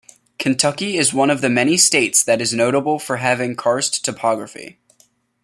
Kentucky 0.39 0.97
is 0.97 1.13
one 1.13 1.29
of 1.29 1.41
the 1.41 1.47
many 1.49 1.77
states 1.77 2.23
that 2.23 2.41
is 2.41 2.55
notable 2.55 2.97
for 2.97 3.17
having 3.17 3.55
karst 3.55 4.03
topography. 4.03 4.79